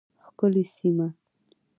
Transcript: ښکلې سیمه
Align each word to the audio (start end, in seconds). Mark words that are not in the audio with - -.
ښکلې 0.25 0.63
سیمه 0.75 1.07